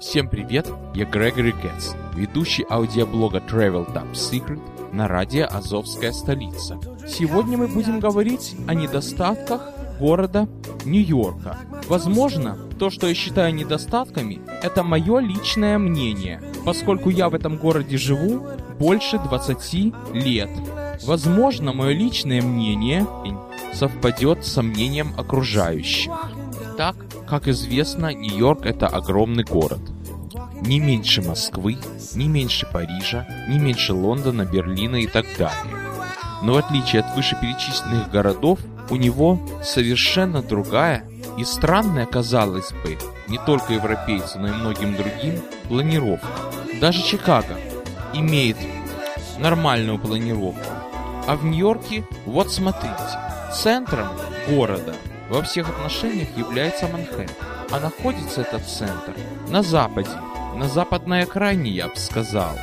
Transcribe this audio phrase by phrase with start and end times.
[0.00, 4.60] Всем привет, я Грегори Гетц, ведущий аудиоблога Travel Top Secret
[4.92, 6.78] на радио «Азовская столица».
[7.08, 9.60] Сегодня мы будем говорить о недостатках
[9.98, 10.46] города
[10.84, 11.58] Нью-Йорка.
[11.88, 17.98] Возможно, то, что я считаю недостатками, это мое личное мнение, поскольку я в этом городе
[17.98, 18.46] живу
[18.78, 20.50] больше 20 лет.
[21.02, 23.04] Возможно, мое личное мнение
[23.74, 26.12] совпадет с мнением окружающих.
[26.76, 26.94] Так,
[27.28, 29.80] как известно, Нью-Йорк это огромный город.
[30.62, 31.76] Не меньше Москвы,
[32.14, 35.76] не меньше Парижа, не меньше Лондона, Берлина и так далее.
[36.42, 38.58] Но в отличие от вышеперечисленных городов,
[38.90, 41.04] у него совершенно другая
[41.36, 42.98] и странная, казалось бы,
[43.28, 46.28] не только европейцу, но и многим другим, планировка.
[46.80, 47.58] Даже Чикаго
[48.14, 48.56] имеет
[49.38, 50.60] нормальную планировку.
[51.26, 52.94] А в Нью-Йорке, вот смотрите,
[53.52, 54.08] центром
[54.48, 54.94] города
[55.28, 57.30] во всех отношениях является Манхэттен.
[57.70, 59.14] А находится этот центр
[59.48, 60.10] на западе,
[60.54, 62.56] на западной окраине, я бы сказал.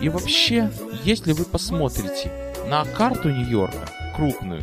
[0.00, 0.70] И вообще,
[1.02, 2.30] если вы посмотрите
[2.68, 4.62] на карту Нью-Йорка, крупную,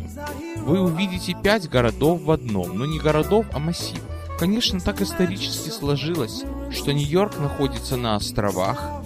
[0.58, 4.02] вы увидите пять городов в одном, но не городов, а массивов.
[4.38, 9.02] Конечно, так исторически сложилось, что Нью-Йорк находится на островах,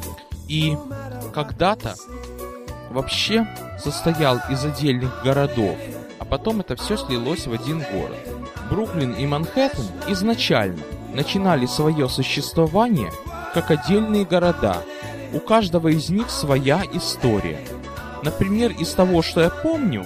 [0.49, 0.77] и
[1.33, 1.95] когда-то
[2.91, 3.47] вообще
[3.79, 5.79] состоял из отдельных городов,
[6.31, 8.17] потом это все слилось в один город.
[8.71, 13.11] Бруклин и Манхэттен изначально начинали свое существование
[13.53, 14.83] как отдельные города.
[15.35, 17.61] У каждого из них своя история.
[18.23, 20.05] Например, из того, что я помню,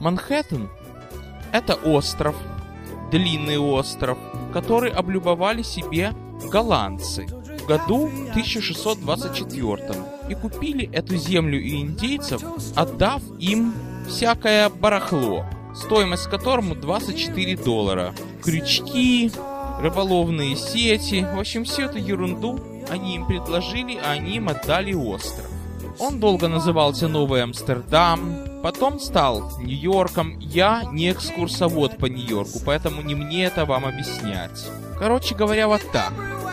[0.00, 0.68] Манхэттен–
[1.52, 2.36] это остров,
[3.10, 4.18] длинный остров,
[4.52, 6.12] который облюбовали себе
[6.50, 9.94] голландцы в году 1624
[10.28, 12.42] и купили эту землю и индейцев,
[12.74, 13.72] отдав им
[14.08, 18.14] всякое барахло, стоимость которому 24 доллара.
[18.42, 19.30] Крючки,
[19.80, 25.46] рыболовные сети, в общем, всю эту ерунду они им предложили, а они им отдали остров.
[25.98, 30.38] Он долго назывался Новый Амстердам, потом стал Нью-Йорком.
[30.38, 34.66] Я не экскурсовод по Нью-Йорку, поэтому не мне это вам объяснять.
[34.98, 36.12] Короче говоря, вот так.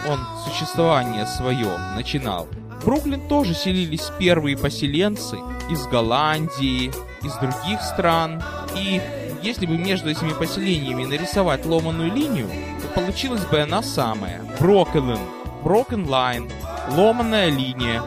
[0.10, 2.48] Он существование свое начинал.
[2.84, 5.38] В Бруклин тоже селились первые поселенцы
[5.70, 6.92] из Голландии,
[7.24, 8.44] из других стран.
[8.76, 9.02] И
[9.42, 12.50] если бы между этими поселениями нарисовать ломаную линию,
[12.82, 14.42] то получилась бы она самая.
[14.60, 15.18] Броклин,
[15.64, 16.52] Broken Line,
[16.92, 18.04] ломаная линия,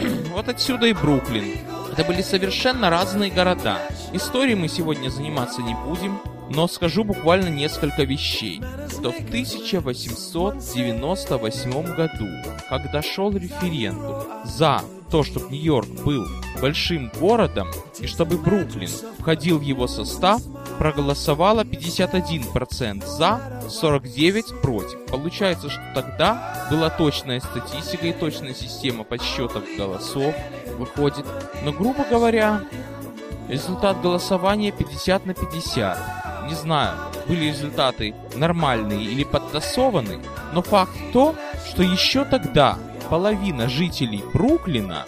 [0.32, 1.58] вот отсюда и Бруклин.
[1.90, 3.78] Это были совершенно разные города.
[4.12, 6.20] Историей мы сегодня заниматься не будем,
[6.54, 8.62] но скажу буквально несколько вещей.
[8.90, 12.28] Что в 1898 году,
[12.68, 16.26] когда шел референдум за то, чтобы Нью-Йорк был
[16.60, 17.68] большим городом
[18.00, 20.42] и чтобы Бруклин входил в его состав,
[20.78, 23.40] проголосовало 51% за,
[23.82, 25.06] 49% против.
[25.06, 30.34] Получается, что тогда была точная статистика и точная система подсчетов голосов
[30.78, 31.26] выходит.
[31.64, 32.60] Но, грубо говоря,
[33.48, 36.21] результат голосования 50 на 50.
[36.48, 40.20] Не знаю, были результаты нормальные или подтасованы,
[40.52, 41.34] но факт то,
[41.68, 45.04] что еще тогда половина жителей Бруклина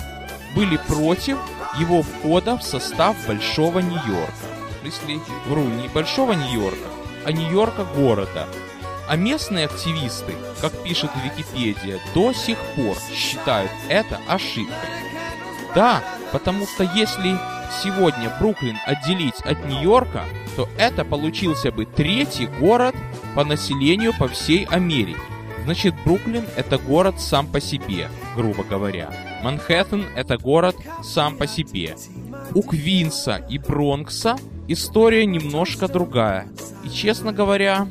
[0.54, 1.38] были против
[1.78, 4.32] его входа в состав Большого Нью-Йорка.
[4.84, 6.88] Если вру, не Большого Нью-Йорка,
[7.24, 8.46] а Нью-Йорка города.
[9.08, 14.74] А местные активисты, как пишет Википедия, до сих пор считают это ошибкой.
[15.74, 16.02] Да,
[16.32, 17.38] потому что если
[17.82, 20.24] сегодня Бруклин отделить от Нью-Йорка,
[20.56, 22.94] то это получился бы третий город
[23.34, 25.20] по населению по всей Америке.
[25.64, 29.10] Значит, Бруклин это город сам по себе, грубо говоря.
[29.42, 31.96] Манхэттен это город сам по себе.
[32.54, 34.36] У Квинса и Бронкса
[34.68, 36.46] история немножко другая.
[36.84, 37.88] И честно говоря,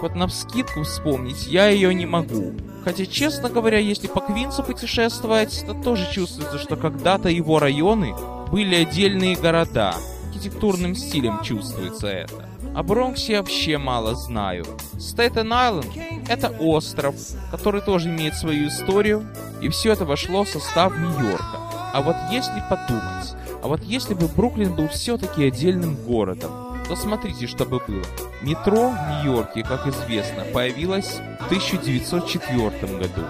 [0.00, 2.52] вот на вскидку вспомнить я ее не могу.
[2.84, 8.14] Хотя, честно говоря, если по Квинсу путешествовать, то тоже чувствуется, что когда-то его районы
[8.54, 9.96] были отдельные города.
[10.28, 12.48] Архитектурным стилем чувствуется это.
[12.72, 14.64] О Бронксе вообще мало знаю.
[14.96, 15.90] Стейтен-Айленд—
[16.28, 17.16] это остров,
[17.50, 19.26] который тоже имеет свою историю,
[19.60, 21.58] и все это вошло в состав Нью-Йорка.
[21.92, 26.52] А вот если подумать, а вот если бы Бруклин был все-таки отдельным городом,
[26.86, 28.04] то смотрите, что бы было.
[28.40, 33.24] Метро в Нью-Йорке, как известно, появилось в 1904 году.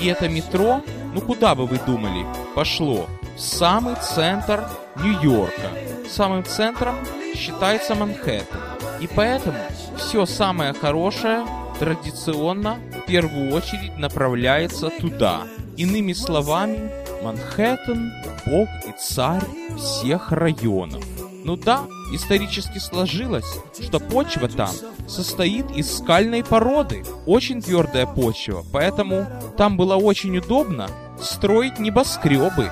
[0.00, 0.82] И это метро,
[1.18, 2.24] ну куда бы вы думали,
[2.54, 3.08] пошло?
[3.34, 4.68] В самый центр
[5.02, 5.70] Нью-Йорка.
[6.08, 6.94] Самым центром
[7.34, 8.60] считается Манхэттен.
[9.00, 9.58] И поэтому
[9.96, 11.44] все самое хорошее
[11.80, 15.42] традиционно в первую очередь направляется туда.
[15.76, 16.90] Иными словами,
[17.24, 18.12] Манхэттен–
[18.46, 19.42] бог и царь
[19.76, 21.04] всех районов.
[21.44, 24.70] Ну да, исторически сложилось, что почва там
[25.08, 27.04] состоит из скальной породы.
[27.26, 29.26] Очень твердая почва, поэтому
[29.56, 30.88] там было очень удобно
[31.20, 32.70] строить небоскребы.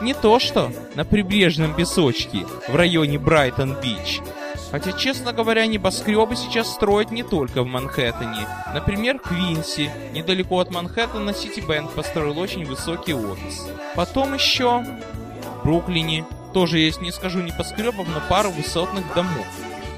[0.00, 4.20] Не то что на прибрежном песочке в районе Брайтон-Бич.
[4.70, 8.46] Хотя, честно говоря, небоскребы сейчас строят не только в Манхэттене.
[8.72, 13.66] Например, Квинси, недалеко от Манхэттена, Ситибэнк построил очень высокий офис.
[13.96, 14.84] Потом еще
[15.60, 16.24] в Бруклине
[16.54, 19.46] тоже есть, не скажу небоскребов, но пару высотных домов.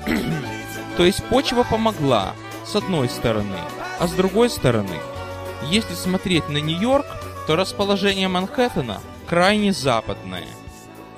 [0.97, 2.33] То есть почва помогла,
[2.65, 3.59] с одной стороны.
[3.99, 4.99] А с другой стороны,
[5.71, 7.07] если смотреть на Нью-Йорк,
[7.47, 10.45] то расположение Манхэттена крайне западное.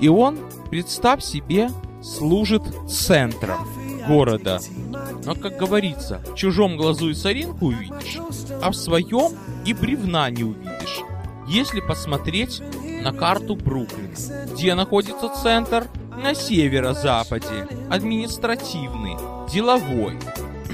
[0.00, 0.38] И он,
[0.70, 1.70] представь себе,
[2.02, 3.66] служит центром
[4.06, 4.60] города.
[5.24, 8.18] Но, как говорится, в чужом глазу и соринку увидишь,
[8.62, 9.32] а в своем
[9.64, 11.00] и бревна не увидишь.
[11.46, 12.62] Если посмотреть
[13.02, 14.14] на карту Бруклина,
[14.52, 19.16] где находится центр, на северо-западе, административный,
[19.52, 20.18] деловой.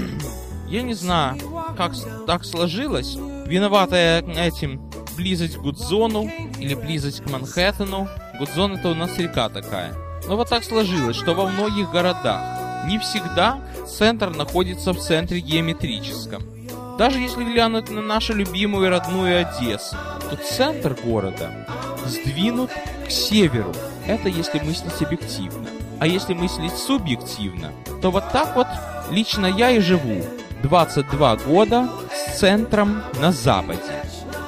[0.67, 1.37] Я не знаю,
[1.75, 1.93] как
[2.25, 6.29] так сложилось, виноватая этим близость к Гудзону
[6.59, 8.07] или близость к Манхэттену.
[8.39, 9.93] Гудзон это у нас река такая.
[10.27, 12.41] Но вот так сложилось, что во многих городах
[12.87, 16.43] не всегда центр находится в центре геометрическом.
[16.97, 19.95] Даже если глянуть на нашу любимую и родную Одессу,
[20.29, 21.67] то центр города
[22.05, 22.69] сдвинут
[23.07, 23.73] к северу.
[24.05, 25.67] Это если мыслить объективно.
[25.99, 27.71] А если мыслить субъективно,
[28.01, 28.67] то вот так вот
[29.11, 30.23] лично я и живу.
[30.63, 34.00] 22 года с центром на западе.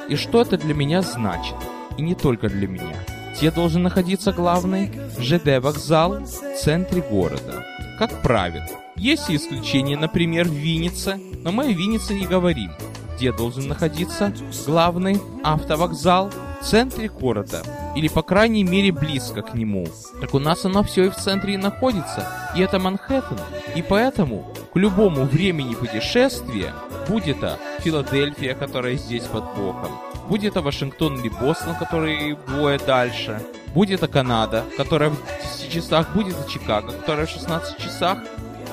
[0.10, 1.56] И что это для меня значит?
[1.98, 2.96] И не только для меня.
[3.36, 7.66] Где должен находиться главный ЖД-вокзал в центре города.
[7.98, 8.66] Как правило.
[8.96, 12.72] Есть и исключения, например, в Виннице, но мы о Виннице не говорим.
[13.16, 14.34] Где должен находиться
[14.66, 17.62] главный автовокзал в центре города,
[17.96, 19.88] или по крайней мере близко к нему.
[20.22, 23.38] Так у нас оно все и в центре и находится, и это Манхэттен.
[23.76, 26.74] И поэтому к любому времени путешествия,
[27.08, 29.92] будь это Филадельфия, которая здесь под боком,
[30.30, 33.42] будь это Вашингтон или Бостон, который двое дальше,
[33.74, 35.18] будь это Канада, которая в
[35.58, 38.20] 10 часах, будет это Чикаго, которая в 16 часах,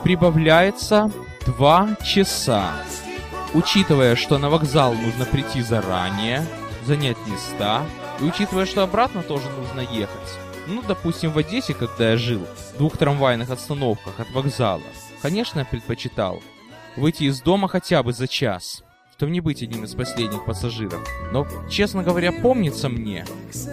[0.02, 1.10] прибавляется
[1.46, 2.72] 2 часа.
[3.52, 6.46] Учитывая, что на вокзал нужно прийти заранее,
[6.86, 7.82] занять места,
[8.20, 10.38] и учитывая, что обратно тоже нужно ехать.
[10.66, 14.82] Ну, допустим, в Одессе, когда я жил, в двух трамвайных остановках от вокзала,
[15.20, 16.40] конечно, я предпочитал
[16.96, 18.82] выйти из дома хотя бы за час,
[19.16, 21.06] чтобы не быть одним из последних пассажиров.
[21.32, 23.24] Но, честно говоря, помнится мне,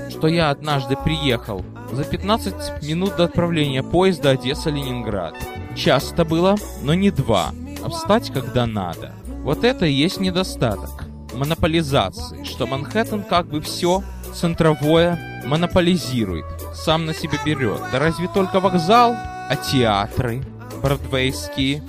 [0.09, 5.35] что я однажды приехал за 15 минут до отправления поезда Одесса-Ленинград.
[5.75, 7.51] Часто было, но не два,
[7.83, 9.13] а встать, когда надо.
[9.43, 14.03] Вот это и есть недостаток монополизации, что Манхэттен как бы все
[14.33, 17.79] центровое монополизирует, сам на себя берет.
[17.91, 20.43] Да разве только вокзал, а театры,
[20.81, 21.83] бродвейские,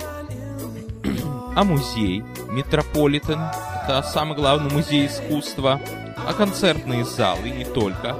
[1.59, 3.41] а музей, Метрополитен,
[3.83, 5.81] это самый главный музей искусства,
[6.25, 8.15] а концертные залы не только,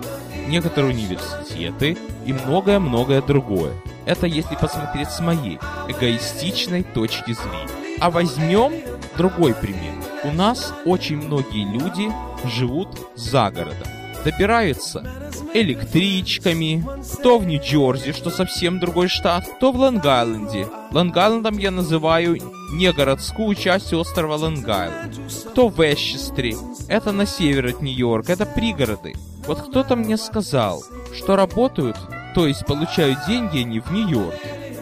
[0.50, 3.72] некоторые университеты и многое-многое другое.
[4.06, 5.58] Это если посмотреть с моей
[5.88, 7.96] эгоистичной точки зрения.
[8.02, 8.74] А возьмем
[9.18, 9.94] другой пример.
[10.26, 12.12] У нас очень многие люди
[12.44, 13.88] живут за городом.
[14.26, 16.84] Добираются электричками,
[17.14, 20.79] кто в Нью-Джерси, что совсем другой штат, кто в Лонг-Айленде.
[20.92, 22.38] Лонг-Айлендом я называю
[22.72, 25.52] не городскую часть острова Лонг-Айленд.
[25.52, 26.56] Кто в Эшчестре,
[26.88, 29.14] это на север от Нью-Йорка, это пригороды.
[29.46, 30.84] Вот кто-то мне сказал,
[31.16, 31.96] что работают,
[32.34, 34.78] то есть получают деньги они в Нью-Йорке.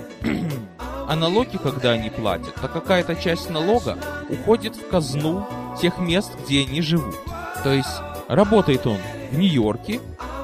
[1.09, 3.97] А налоги, когда они платят, то какая-то часть налога
[4.29, 5.45] уходит в казну
[5.81, 7.15] тех мест, где они живут.
[7.63, 8.97] То есть работает он
[9.31, 9.99] в Нью-Йорке,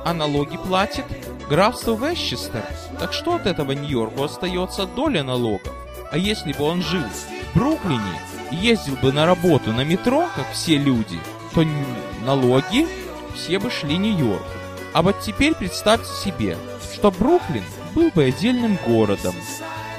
[0.05, 1.05] а налоги платит
[1.49, 2.63] графство Вестчестер.
[2.99, 5.73] Так что от этого Нью-Йорку остается доля налогов?
[6.11, 8.19] А если бы он жил в Бруклине
[8.51, 11.19] и ездил бы на работу на метро, как все люди,
[11.53, 11.65] то
[12.25, 12.87] налоги
[13.35, 14.45] все бы шли Нью-Йорку.
[14.93, 16.57] А вот теперь представьте себе,
[16.93, 17.63] что Бруклин
[17.95, 19.33] был бы отдельным городом,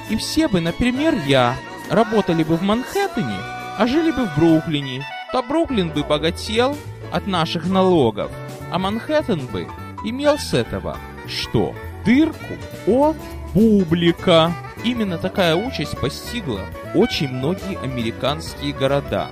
[0.08, 1.56] и все бы, например, я,
[1.90, 3.38] работали бы в Манхэттене,
[3.76, 6.76] а жили бы в Бруклине, то Бруклин бы богател
[7.10, 8.30] от наших налогов,
[8.70, 9.68] а Манхэттен бы
[10.04, 10.96] имел с этого
[11.26, 11.74] что?
[12.04, 12.54] Дырку
[12.86, 13.16] от
[13.52, 14.52] публика.
[14.84, 16.60] Именно такая участь постигла
[16.94, 19.28] очень многие американские города,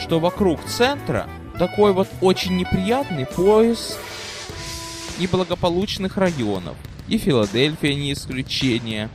[0.00, 3.98] что вокруг центра такой вот очень неприятный пояс
[5.18, 6.76] неблагополучных районов.
[7.08, 9.08] И Филадельфия не исключение.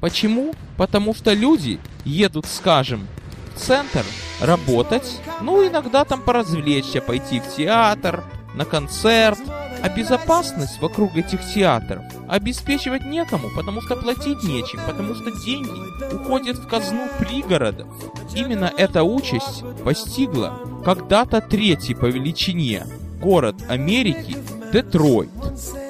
[0.00, 0.54] Почему?
[0.76, 3.06] Потому что люди едут, скажем,
[3.54, 4.04] в центр
[4.40, 8.24] работать, ну, иногда там поразвлечься, пойти в театр,
[8.54, 9.38] на концерт.
[9.82, 16.58] А безопасность вокруг этих театров обеспечивать некому, потому что платить нечем, потому что деньги уходят
[16.58, 17.88] в казну пригородов.
[18.34, 22.86] Именно эта участь постигла когда-то третий по величине
[23.20, 24.36] город Америки
[24.72, 25.30] Детройт.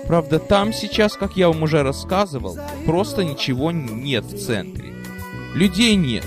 [0.07, 4.95] Правда, там сейчас, как я вам уже рассказывал, просто ничего нет в центре.
[5.55, 6.25] Людей нет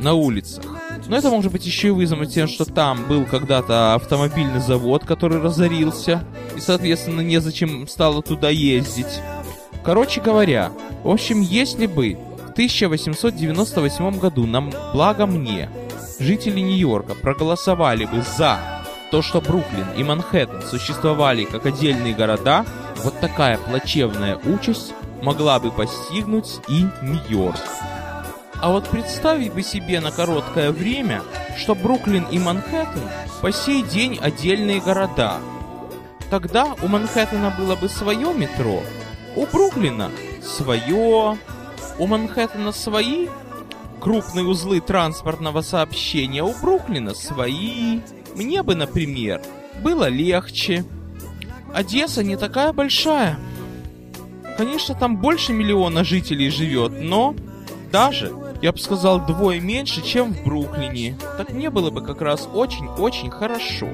[0.00, 0.64] на улицах.
[1.08, 5.40] Но это может быть еще и вызвано тем, что там был когда-то автомобильный завод, который
[5.40, 6.24] разорился,
[6.56, 9.20] и, соответственно, незачем стало туда ездить.
[9.88, 10.70] Короче говоря,
[11.02, 15.70] в общем, если бы в 1898 году нам, благо мне,
[16.20, 18.58] жители Нью-Йорка проголосовали бы за
[19.10, 22.66] то, что Бруклин и Манхэттен существовали как отдельные города,
[22.98, 24.92] вот такая плачевная участь
[25.22, 27.56] могла бы постигнуть и Нью-Йорк.
[28.60, 31.22] А вот представить бы себе на короткое время,
[31.56, 33.08] что Бруклин и Манхэттен
[33.40, 35.38] по сей день отдельные города.
[36.28, 38.82] Тогда у Манхэттена было бы свое метро,
[39.38, 40.10] у Бруклина
[40.42, 41.38] свое,
[41.98, 43.28] у Манхэттена свои
[44.00, 48.00] крупные узлы транспортного сообщения, у Бруклина свои.
[48.34, 49.40] Мне бы, например,
[49.80, 50.84] было легче.
[51.72, 53.38] Одесса не такая большая.
[54.56, 57.36] Конечно, там больше миллиона жителей живет, но
[57.92, 61.16] даже, я бы сказал, двое меньше, чем в Бруклине.
[61.36, 63.88] Так мне было бы как раз очень-очень хорошо.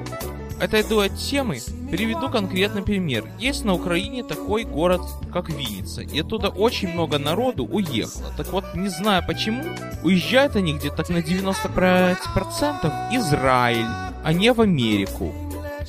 [0.59, 1.59] Отойду от темы,
[1.91, 3.25] приведу конкретный пример.
[3.39, 5.01] Есть на Украине такой город,
[5.33, 8.31] как Винница, и оттуда очень много народу уехало.
[8.37, 9.63] Так вот, не знаю почему,
[10.03, 13.85] уезжают они где-то на 95% Израиль,
[14.23, 15.33] а не в Америку.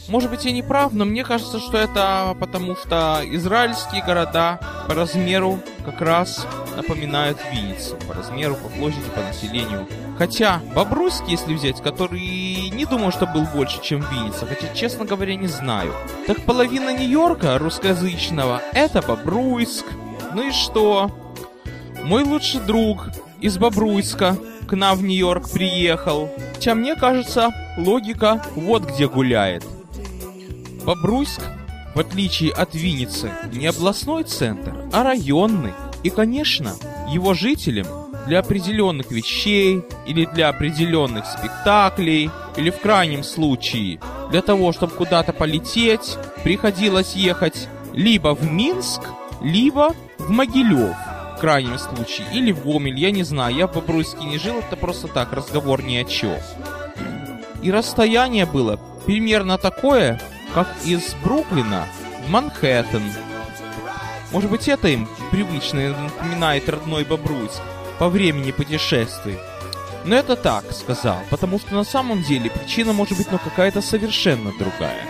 [0.08, 4.94] Может быть, я не прав, но мне кажется, что это потому, что израильские города по
[4.94, 6.46] размеру как раз
[6.76, 7.96] напоминают Винницу.
[8.06, 9.86] По размеру, по площади, по населению.
[10.18, 15.34] Хотя Бобруйск, если взять, который не думаю, что был больше, чем Винница, хотя, честно говоря,
[15.36, 15.92] не знаю.
[16.26, 19.84] Так половина Нью-Йорка русскоязычного— это Бобруйск.
[20.34, 21.10] Ну и что?
[22.02, 23.08] Мой лучший друг
[23.40, 26.30] из Бобруйска к нам в Нью-Йорк приехал.
[26.54, 29.64] Хотя мне кажется, логика вот где гуляет.
[30.84, 31.42] Бобруйск,
[31.94, 35.74] в отличие от Винницы, не областной центр, а районный.
[36.02, 36.74] И, конечно,
[37.10, 37.86] его жителям
[38.26, 45.32] для определенных вещей или для определенных спектаклей, или в крайнем случае для того, чтобы куда-то
[45.32, 49.02] полететь, приходилось ехать либо в Минск,
[49.40, 50.96] либо в Могилев
[51.36, 54.74] в крайнем случае, или в Гомель, я не знаю, я в Бобруйске не жил, это
[54.74, 56.38] просто так, разговор ни о чем.
[57.62, 60.18] И расстояние было примерно такое,
[60.54, 61.86] как из Бруклина
[62.26, 63.02] в Манхэттен.
[64.32, 67.60] Может быть, это им привычно напоминает родной Бобруйск
[67.98, 69.38] по времени путешествий.
[70.04, 74.52] Но это так, сказал, потому что на самом деле причина может быть, но какая-то совершенно
[74.58, 75.04] другая.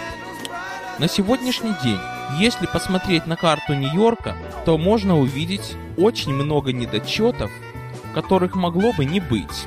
[0.98, 2.00] На сегодняшний день,
[2.38, 7.50] если посмотреть на карту Нью-Йорка, то можно увидеть очень много недочетов,
[8.14, 9.66] которых могло бы не быть.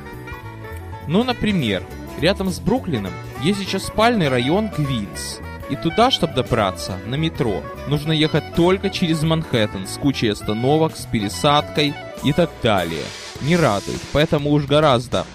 [1.08, 1.84] Ну, например,
[2.20, 5.40] рядом с Бруклином есть сейчас спальный район Квинс.
[5.70, 11.06] И туда, чтобы добраться, на метро, нужно ехать только через Манхэттен с кучей остановок, с
[11.06, 13.04] пересадкой и так далее.
[13.42, 15.26] Не радует, поэтому уж гораздо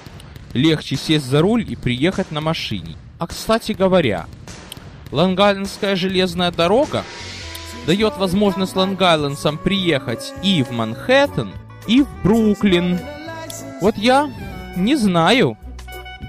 [0.53, 2.97] легче сесть за руль и приехать на машине.
[3.19, 4.27] А кстати говоря,
[5.11, 7.05] Лонг-Айлендская железная дорога
[7.87, 11.53] дает возможность лонг-айлендцам приехать и в Манхэттен,
[11.87, 12.99] и в Бруклин.
[13.81, 14.31] Вот я
[14.77, 15.57] не знаю,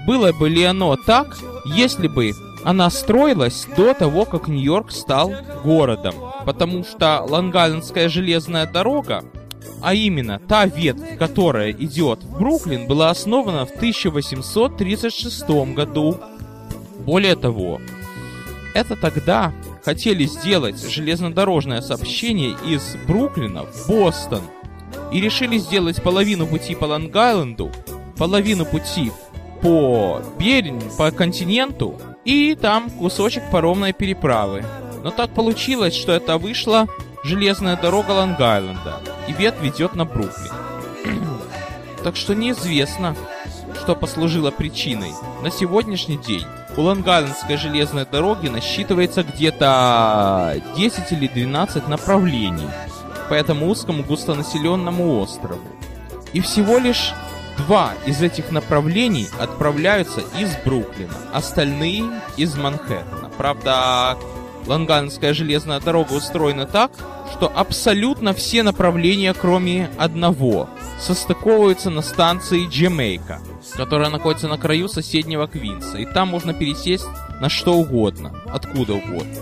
[0.06, 2.32] было бы ли оно так, если бы
[2.64, 5.32] она строилась до того, как Нью-Йорк стал
[5.64, 6.14] городом.
[6.44, 9.24] Потому что Лонг-Айлендская железная дорога,
[9.82, 16.18] а именно та ветвь, которая идет в Бруклин, была основана в 1836 году.
[17.04, 17.80] Более того,
[18.74, 19.52] это тогда
[19.84, 24.42] хотели сделать железнодорожное сообщение из Бруклина в Бостон.
[25.12, 27.72] И решили сделать половину пути по Лонг-Айленду,
[28.16, 29.12] половину пути
[29.62, 34.64] по Берин, по континенту, и там кусочек паромной переправы.
[35.04, 36.88] Но так получилось, что это вышла
[37.26, 40.52] железная дорога Лонг-Айленда, и ветвь ведет на Бруклин.
[42.04, 43.16] так что неизвестно,
[43.82, 45.12] что послужило причиной.
[45.42, 52.68] На сегодняшний день у Лонг-Айлендской железной дороги насчитывается где-то 10 или 12 направлений
[53.28, 55.60] по этому узкому густонаселенному острову.
[56.32, 57.12] И всего лишь
[57.56, 62.04] Два из этих направлений отправляются из Бруклина, остальные
[62.36, 63.30] из Манхэттена.
[63.38, 64.16] Правда,
[64.66, 66.90] Лонганская железная дорога устроена так,
[67.32, 70.68] что абсолютно все направления, кроме одного,
[70.98, 73.40] состыковываются на станции Джемейка,
[73.76, 75.98] которая находится на краю соседнего Квинса.
[75.98, 77.06] И там можно пересесть
[77.40, 79.34] на что угодно, откуда угодно.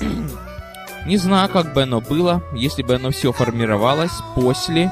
[1.06, 4.90] Не знаю, как бы оно было, если бы оно все формировалось после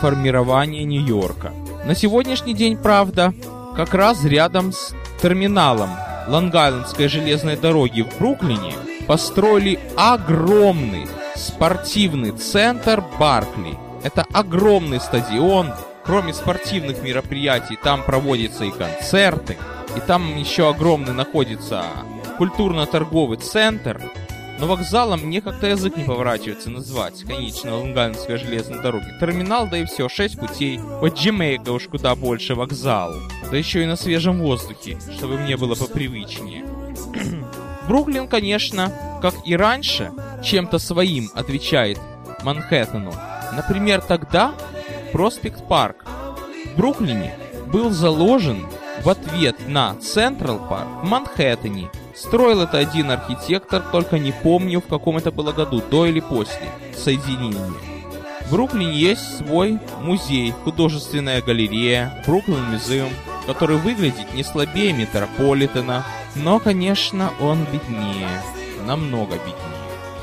[0.00, 1.52] формирования Нью-Йорка.
[1.84, 3.34] На сегодняшний день, правда,
[3.76, 5.90] как раз рядом с терминалом
[6.28, 8.74] Лонг-Айлендской железной дороги в Бруклине
[9.06, 13.76] построили огромный спортивный центр Баркли.
[14.02, 15.72] Это огромный стадион,
[16.04, 19.56] кроме спортивных мероприятий, там проводятся и концерты,
[19.96, 21.84] и там еще огромный находится
[22.36, 24.00] культурно-торговый центр,
[24.58, 29.06] но вокзалом мне как-то язык не поворачивается назвать, конечно, Лунгальской железной дороги.
[29.20, 30.78] Терминал, да и все, шесть путей.
[30.78, 33.14] Вот Джемейка уж куда больше вокзал.
[33.50, 36.64] Да еще и на свежем воздухе, чтобы мне было попривычнее.
[37.88, 40.12] Бруклин, конечно, как и раньше,
[40.42, 41.98] чем-то своим отвечает
[42.42, 43.12] Манхэттену.
[43.54, 44.54] Например, тогда
[45.12, 46.04] Prospect Park
[46.72, 47.34] в Бруклине
[47.66, 48.66] был заложен
[49.02, 51.90] в ответ на Central Park в Манхэттене.
[52.14, 56.68] Строил это один архитектор, только не помню, в каком это было году, до или после
[56.96, 57.72] соединения.
[58.46, 63.10] В Бруклине есть свой музей, художественная галерея, Brooklyn Museum,
[63.46, 68.28] который выглядит не слабее Метрополитена, но, конечно, он беднее,
[68.86, 69.54] намного беднее.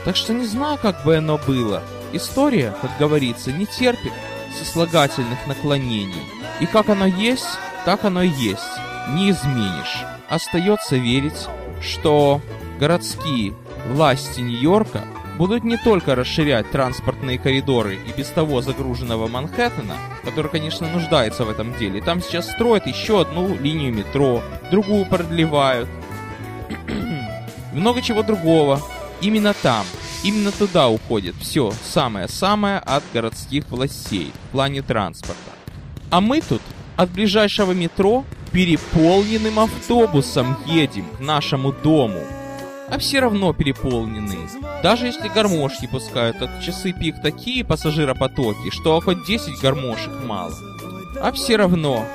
[0.05, 1.83] Так что не знаю, как бы оно было.
[2.13, 4.13] История, как говорится, не терпит
[4.57, 6.23] сослагательных наклонений.
[6.59, 7.45] И как оно есть,
[7.85, 8.61] так оно и есть.
[9.09, 10.03] Не изменишь.
[10.29, 11.47] Остается верить,
[11.81, 12.41] что
[12.79, 13.53] городские
[13.87, 15.03] власти Нью-Йорка
[15.37, 21.49] будут не только расширять транспортные коридоры и без того загруженного Манхэттена, который, конечно, нуждается в
[21.49, 22.01] этом деле.
[22.01, 25.89] Там сейчас строят еще одну линию метро, другую продлевают.
[27.73, 28.81] Много чего другого.
[29.21, 29.85] Именно там,
[30.23, 35.51] именно туда уходит все самое-самое от городских властей в плане транспорта.
[36.09, 36.61] А мы тут
[36.97, 42.21] от ближайшего метро переполненным автобусом едем к нашему дому.
[42.89, 44.37] А все равно переполнены.
[44.83, 50.53] Даже если гармошки пускают, от часы пик такие пассажиропотоки, что хоть 10 гармошек мало.
[51.21, 52.05] А все равно,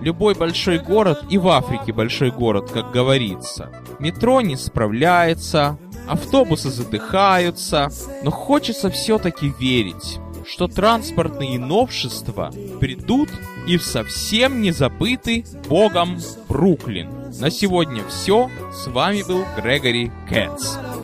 [0.00, 3.70] любой большой город и в Африке большой город, как говорится.
[3.98, 5.78] Метро не справляется,
[6.08, 7.88] автобусы задыхаются,
[8.22, 13.30] но хочется все-таки верить, что транспортные новшества придут
[13.66, 17.10] и в совсем не забытый богом Бруклин.
[17.38, 18.50] На сегодня все.
[18.72, 20.78] С вами был Грегори Кэтс.